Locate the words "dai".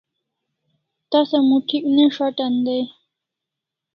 2.65-2.83